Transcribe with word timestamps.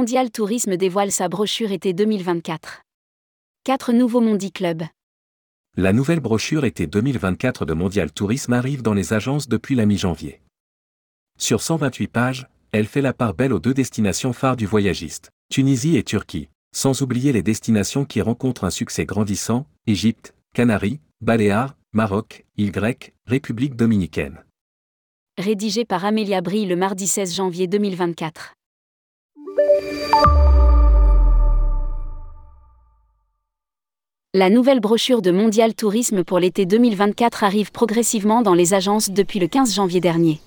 Mondial 0.00 0.30
Tourisme 0.30 0.78
dévoile 0.78 1.12
sa 1.12 1.28
brochure 1.28 1.72
été 1.72 1.92
2024. 1.92 2.84
Quatre 3.64 3.92
nouveaux 3.92 4.22
Mondi 4.22 4.50
Club. 4.50 4.82
La 5.76 5.92
nouvelle 5.92 6.20
brochure 6.20 6.64
été 6.64 6.86
2024 6.86 7.66
de 7.66 7.74
Mondial 7.74 8.10
Tourisme 8.10 8.54
arrive 8.54 8.80
dans 8.80 8.94
les 8.94 9.12
agences 9.12 9.46
depuis 9.46 9.74
la 9.74 9.84
mi-janvier. 9.84 10.40
Sur 11.38 11.60
128 11.60 12.08
pages, 12.08 12.48
elle 12.72 12.86
fait 12.86 13.02
la 13.02 13.12
part 13.12 13.34
belle 13.34 13.52
aux 13.52 13.58
deux 13.58 13.74
destinations 13.74 14.32
phares 14.32 14.56
du 14.56 14.64
voyagiste, 14.64 15.32
Tunisie 15.50 15.98
et 15.98 16.02
Turquie, 16.02 16.48
sans 16.74 17.02
oublier 17.02 17.34
les 17.34 17.42
destinations 17.42 18.06
qui 18.06 18.22
rencontrent 18.22 18.64
un 18.64 18.70
succès 18.70 19.04
grandissant, 19.04 19.66
Égypte, 19.86 20.34
Canaries, 20.54 21.00
Baléares, 21.20 21.76
Maroc, 21.92 22.46
île 22.56 22.72
grecque, 22.72 23.12
République 23.26 23.76
dominicaine. 23.76 24.42
Rédigé 25.36 25.84
par 25.84 26.06
Amélia 26.06 26.40
Brie 26.40 26.64
le 26.64 26.76
mardi 26.76 27.06
16 27.06 27.34
janvier 27.34 27.66
2024. 27.66 28.54
La 34.32 34.48
nouvelle 34.48 34.78
brochure 34.78 35.22
de 35.22 35.32
Mondial 35.32 35.74
Tourisme 35.74 36.22
pour 36.22 36.38
l'été 36.38 36.64
2024 36.64 37.42
arrive 37.42 37.72
progressivement 37.72 38.42
dans 38.42 38.54
les 38.54 38.74
agences 38.74 39.10
depuis 39.10 39.40
le 39.40 39.48
15 39.48 39.74
janvier 39.74 40.00
dernier. 40.00 40.40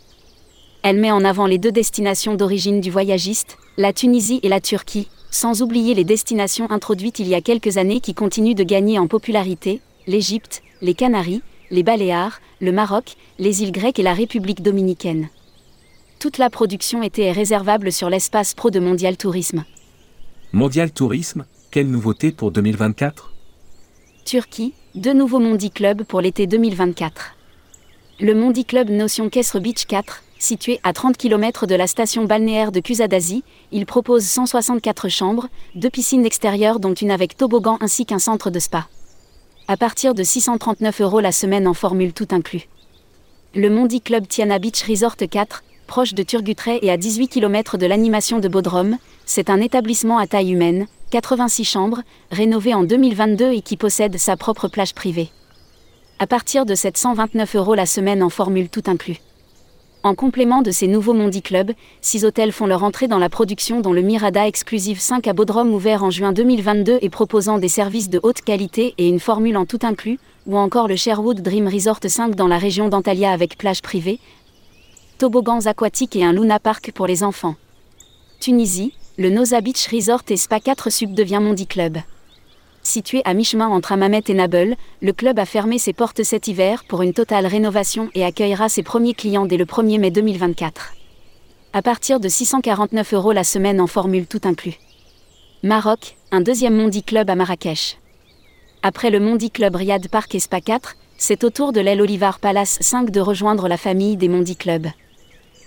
Elle 0.84 1.00
met 1.00 1.12
en 1.12 1.26
avant 1.26 1.48
les 1.48 1.58
deux 1.58 1.72
destinations 1.72 2.36
d'origine 2.36 2.80
du 2.80 2.92
voyagiste, 2.92 3.58
la 3.78 3.92
Tunisie 3.92 4.40
et 4.42 4.48
la 4.48 4.62
Turquie, 4.62 5.09
sans 5.32 5.62
oublier 5.62 5.95
les 5.95 6.06
destinations 6.06 6.72
introduites 6.72 7.20
il 7.20 7.28
y 7.28 7.36
a 7.36 7.42
quelques 7.42 7.78
années 7.78 8.00
qui 8.00 8.14
continuent 8.14 8.56
de 8.56 8.64
gagner 8.64 9.00
en 9.00 9.08
popularité, 9.08 9.81
l'Égypte, 10.08 10.64
les 10.81 10.94
Canaries, 10.94 11.42
les 11.70 11.84
Baléares, 11.84 12.40
le 12.62 12.72
Maroc, 12.72 13.16
les 13.38 13.64
îles 13.64 13.73
grecques 13.73 14.00
et 14.00 14.04
la 14.04 14.14
République 14.14 14.62
dominicaine. 14.62 15.28
Toute 16.23 16.38
la 16.38 16.50
production 16.50 17.03
était 17.03 17.34
réservable 17.34 17.92
sur 17.92 18.09
l'espace 18.09 18.53
pro 18.53 18.70
de 18.70 18.80
Mondial 18.80 19.17
Tourisme. 19.17 19.66
Mondial 20.53 20.89
Tourisme, 20.89 21.44
quelle 21.70 21.89
nouveauté 21.92 22.31
pour 22.31 22.52
2024 22.52 23.34
Turquie, 24.23 24.73
deux 24.95 25.11
nouveaux 25.11 25.39
Mondi 25.39 25.70
Club 25.70 26.03
pour 26.03 26.22
l'été 26.22 26.48
2024. 26.48 27.36
Le 28.22 28.36
Mondi 28.36 28.64
Club 28.64 28.89
Notion 28.89 29.28
Kesre 29.28 29.59
Beach 29.59 29.86
4, 29.86 30.23
situé 30.39 30.80
à 30.83 30.94
30 30.94 31.17
km 31.17 31.67
de 31.67 31.75
la 31.75 31.88
station 31.88 32.23
balnéaire 32.23 32.72
de 32.72 32.80
Kusadasi, 32.80 33.44
il 33.73 33.86
propose 33.86 34.23
164 34.23 35.09
chambres, 35.09 35.50
deux 35.76 35.89
piscines 35.89 36.26
extérieures 36.26 36.80
dont 36.80 36.94
une 36.94 37.11
avec 37.11 37.36
toboggan 37.36 37.78
ainsi 37.81 38.05
qu'un 38.05 38.20
centre 38.20 38.50
de 38.50 38.59
spa. 38.59 38.88
À 39.67 39.76
partir 39.76 40.14
de 40.14 40.23
639 40.23 41.02
euros 41.02 41.20
la 41.20 41.33
semaine 41.33 41.67
en 41.67 41.73
formule 41.73 42.14
tout 42.14 42.30
inclus. 42.31 42.70
Le 43.55 43.70
Mondi 43.70 44.00
Club 44.00 44.26
Tiana 44.26 44.58
Beach 44.58 44.83
Resort 44.83 45.17
4, 45.17 45.64
proche 45.84 46.14
de 46.14 46.23
Turgutray 46.23 46.80
et 46.81 46.92
à 46.92 46.98
18 46.98 47.28
km 47.28 47.78
de 47.78 47.86
l'animation 47.86 48.39
de 48.39 48.48
Bodrum, 48.48 48.98
c'est 49.26 49.50
un 49.50 49.62
établissement 49.62 50.17
à 50.17 50.28
taille 50.28 50.52
humaine, 50.52 50.88
86 51.12 51.64
chambres, 51.64 52.02
rénové 52.31 52.73
en 52.73 52.84
2022 52.84 53.52
et 53.52 53.62
qui 53.62 53.78
possède 53.78 54.17
sa 54.17 54.36
propre 54.36 54.67
plage 54.67 54.94
privée. 54.94 55.30
À 56.20 56.28
partir 56.28 56.66
de 56.66 56.76
729 56.76 57.56
euros 57.56 57.76
la 57.76 57.86
semaine 57.86 58.23
en 58.23 58.30
formule 58.30 58.70
tout 58.70 58.84
inclus. 58.88 59.17
En 60.06 60.16
complément 60.16 60.61
de 60.61 60.72
ces 60.72 60.88
nouveaux 60.88 61.14
Mondi 61.14 61.42
Club, 61.42 61.72
six 62.02 62.26
hôtels 62.26 62.52
font 62.52 62.66
leur 62.66 62.84
entrée 62.84 63.08
dans 63.08 63.20
la 63.20 63.30
production 63.30 63.80
dont 63.80 63.94
le 63.94 64.02
Mirada 64.02 64.45
Exclusive 64.45 65.00
5 65.00 65.28
à 65.28 65.34
Bodrum 65.34 65.73
ouvert 65.73 66.04
en 66.04 66.11
juin 66.11 66.34
2022 66.34 66.98
et 67.02 67.09
proposant 67.09 67.58
des 67.58 67.70
services 67.70 68.09
de 68.09 68.20
haute 68.22 68.42
qualité 68.42 68.94
et 68.98 69.08
une 69.08 69.22
formule 69.22 69.56
en 69.56 69.66
tout 69.66 69.80
inclus, 69.84 70.20
ou 70.45 70.58
encore 70.58 70.89
le 70.89 70.98
Sherwood 70.98 71.42
Dream 71.42 71.70
Resort 71.70 72.00
5 72.06 72.36
dans 72.36 72.48
la 72.48 72.58
région 72.58 72.89
d'Antalya 72.89 73.31
avec 73.31 73.58
plage 73.58 73.81
privée, 73.81 74.20
toboggans 75.17 75.66
aquatiques 75.66 76.16
et 76.16 76.23
un 76.23 76.33
Luna 76.33 76.59
Park 76.59 76.92
pour 76.94 77.08
les 77.08 77.23
enfants. 77.23 77.56
Tunisie, 78.39 78.94
le 79.17 79.30
Noza 79.30 79.61
Beach 79.61 79.88
Resort 79.88 80.23
et 80.30 80.38
Spa 80.38 80.60
4 80.60 80.89
Sub 80.89 81.14
devient 81.14 81.39
Mondi 81.42 81.67
Club. 81.67 81.98
Situé 82.82 83.21
à 83.23 83.33
mi-chemin 83.33 83.67
entre 83.67 83.93
Amamet 83.93 84.23
et 84.27 84.33
Nabeul, 84.33 84.76
le 85.02 85.14
club 85.14 85.39
a 85.39 85.45
fermé 85.45 85.77
ses 85.77 85.93
portes 85.93 86.23
cet 86.23 86.48
hiver 86.48 86.83
pour 86.88 87.02
une 87.02 87.14
totale 87.14 87.45
rénovation 87.45 88.10
et 88.14 88.26
accueillera 88.26 88.67
ses 88.67 88.83
premiers 88.83 89.14
clients 89.14 89.45
dès 89.45 89.58
le 89.58 89.65
1er 89.65 89.99
mai 89.99 90.11
2024. 90.11 90.93
À 91.71 91.82
partir 91.82 92.20
de 92.20 92.27
649 92.27 93.14
euros 93.14 93.32
la 93.32 93.45
semaine 93.45 93.80
en 93.80 93.88
formule 93.88 94.27
tout 94.27 94.42
inclus. 94.43 94.77
Maroc, 95.64 96.17
un 96.32 96.42
deuxième 96.42 96.76
Mondi 96.76 97.04
Club 97.04 97.30
à 97.30 97.36
Marrakech. 97.36 97.98
Après 98.82 99.09
le 99.09 99.21
Mondi 99.21 99.49
Club 99.49 99.76
Riyad 99.76 100.09
Park 100.09 100.36
et 100.36 100.42
Spa 100.42 100.59
4, 100.59 100.98
c'est 101.17 101.45
au 101.45 101.49
tour 101.49 101.71
de 101.71 101.80
l'aile 101.80 102.02
Olivar 102.02 102.39
Palace 102.39 102.80
5 102.82 103.11
de 103.11 103.21
rejoindre 103.21 103.70
la 103.70 103.77
famille 103.77 104.17
des 104.17 104.27
Mondi 104.27 104.58
Club. 104.58 104.88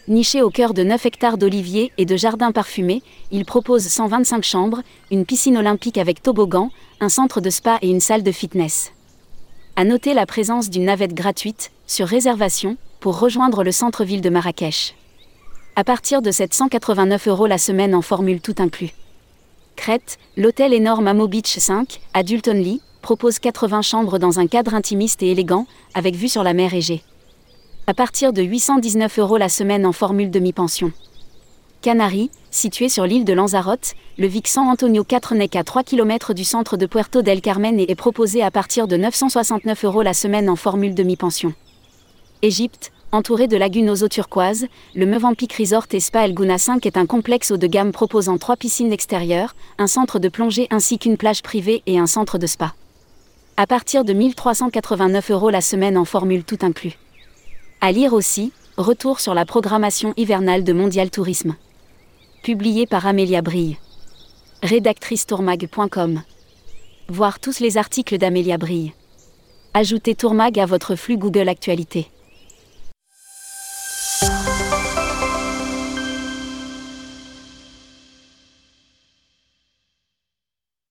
Niché 0.08 0.40
au 0.40 0.50
cœur 0.50 0.72
de 0.72 0.84
9 0.84 1.04
hectares 1.04 1.36
d'oliviers 1.36 1.90
et 1.98 2.04
de 2.04 2.16
jardins 2.16 2.52
parfumés, 2.52 3.02
il 3.32 3.44
propose 3.44 3.82
125 3.82 4.44
chambres, 4.44 4.82
une 5.10 5.26
piscine 5.26 5.56
olympique 5.56 5.98
avec 5.98 6.22
toboggan, 6.22 6.70
un 7.00 7.08
centre 7.08 7.40
de 7.40 7.50
spa 7.50 7.78
et 7.82 7.90
une 7.90 7.98
salle 7.98 8.22
de 8.22 8.30
fitness. 8.30 8.92
À 9.74 9.84
noter 9.84 10.14
la 10.14 10.24
présence 10.24 10.70
d'une 10.70 10.84
navette 10.84 11.12
gratuite, 11.12 11.72
sur 11.88 12.06
réservation, 12.06 12.76
pour 13.00 13.18
rejoindre 13.18 13.64
le 13.64 13.72
centre-ville 13.72 14.20
de 14.20 14.30
Marrakech. 14.30 14.94
À 15.74 15.82
partir 15.82 16.22
de 16.22 16.30
789 16.30 17.26
euros 17.26 17.48
la 17.48 17.58
semaine 17.58 17.94
en 17.94 18.02
formule 18.02 18.40
tout 18.40 18.54
inclus. 18.58 18.92
Crète, 19.74 20.18
l'hôtel 20.36 20.72
énorme 20.72 21.08
Amo 21.08 21.26
Beach 21.26 21.58
5, 21.58 22.00
à 22.14 22.22
Dulton 22.22 22.78
propose 23.02 23.40
80 23.40 23.82
chambres 23.82 24.18
dans 24.20 24.38
un 24.38 24.46
cadre 24.46 24.74
intimiste 24.74 25.22
et 25.24 25.32
élégant, 25.32 25.66
avec 25.94 26.14
vue 26.14 26.28
sur 26.28 26.44
la 26.44 26.54
mer 26.54 26.74
Égée 26.74 27.02
à 27.88 27.94
partir 27.94 28.32
de 28.32 28.42
819 28.42 29.20
euros 29.20 29.36
la 29.36 29.48
semaine 29.48 29.86
en 29.86 29.92
formule 29.92 30.28
demi-pension. 30.28 30.90
Canaries, 31.82 32.32
situé 32.50 32.88
sur 32.88 33.06
l'île 33.06 33.24
de 33.24 33.32
Lanzarote, 33.32 33.94
le 34.18 34.26
Vic 34.26 34.48
San 34.48 34.66
Antonio 34.66 35.04
4 35.04 35.36
n'est 35.36 35.46
qu'à 35.46 35.62
3 35.62 35.84
km 35.84 36.34
du 36.34 36.42
centre 36.42 36.76
de 36.76 36.86
Puerto 36.86 37.22
del 37.22 37.40
Carmen 37.40 37.78
et 37.78 37.88
est 37.88 37.94
proposé 37.94 38.42
à 38.42 38.50
partir 38.50 38.88
de 38.88 38.96
969 38.96 39.84
euros 39.84 40.02
la 40.02 40.14
semaine 40.14 40.50
en 40.50 40.56
formule 40.56 40.96
demi-pension. 40.96 41.54
Égypte, 42.42 42.90
entouré 43.12 43.46
de 43.46 43.56
lagunes 43.56 43.88
aux 43.88 44.02
eaux 44.02 44.08
turquoises, 44.08 44.66
le 44.96 45.06
Mevampic 45.06 45.52
Resort 45.52 45.86
et 45.92 46.00
Spa 46.00 46.24
El 46.24 46.34
Guna 46.34 46.58
5 46.58 46.84
est 46.86 46.96
un 46.96 47.06
complexe 47.06 47.52
haut 47.52 47.56
de 47.56 47.68
gamme 47.68 47.92
proposant 47.92 48.36
trois 48.36 48.56
piscines 48.56 48.92
extérieures, 48.92 49.54
un 49.78 49.86
centre 49.86 50.18
de 50.18 50.28
plongée 50.28 50.66
ainsi 50.70 50.98
qu'une 50.98 51.16
plage 51.16 51.40
privée 51.40 51.84
et 51.86 52.00
un 52.00 52.08
centre 52.08 52.36
de 52.36 52.48
spa. 52.48 52.74
À 53.56 53.68
partir 53.68 54.04
de 54.04 54.12
1389 54.12 55.30
euros 55.30 55.50
la 55.50 55.60
semaine 55.60 55.96
en 55.96 56.04
formule 56.04 56.42
tout 56.42 56.58
inclus. 56.62 56.98
À 57.80 57.92
lire 57.92 58.14
aussi, 58.14 58.52
retour 58.78 59.20
sur 59.20 59.34
la 59.34 59.44
programmation 59.44 60.14
hivernale 60.16 60.64
de 60.64 60.72
Mondial 60.72 61.10
Tourisme. 61.10 61.54
Publié 62.42 62.86
par 62.86 63.06
Amélia 63.06 63.42
Brille. 63.42 63.76
Rédactrice 64.62 65.26
tourmag.com. 65.26 66.22
Voir 67.08 67.38
tous 67.38 67.60
les 67.60 67.76
articles 67.76 68.18
d'Amélia 68.18 68.56
Brille. 68.56 68.92
Ajoutez 69.74 70.14
Tourmag 70.14 70.58
à 70.58 70.64
votre 70.64 70.96
flux 70.96 71.18
Google 71.18 71.48
Actualité. 71.48 72.08